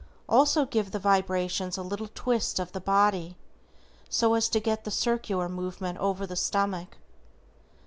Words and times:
Also 0.27 0.65
give 0.65 0.89
the 0.89 0.97
vibrations 0.97 1.77
with 1.77 1.85
a 1.85 1.87
little 1.87 2.09
twist 2.15 2.57
of 2.57 2.71
the 2.71 2.79
body, 2.81 3.37
so 4.09 4.33
as 4.33 4.49
to 4.49 4.59
get 4.59 4.83
the 4.83 4.89
circular 4.89 5.47
movement 5.47 5.99
over 5.99 6.25
the 6.25 6.35
stomach. 6.35 6.97